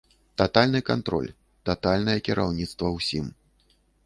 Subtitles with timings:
[0.41, 1.29] Татальны кантроль,
[1.69, 3.31] татальнае кіраўніцтва ўсім.